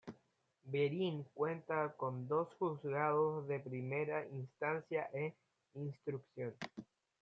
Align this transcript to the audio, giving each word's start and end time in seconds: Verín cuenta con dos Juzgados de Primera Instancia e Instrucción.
Verín 0.63 1.25
cuenta 1.35 1.93
con 1.95 2.27
dos 2.27 2.51
Juzgados 2.55 3.47
de 3.47 3.59
Primera 3.59 4.25
Instancia 4.29 5.07
e 5.13 5.35
Instrucción. 5.75 6.55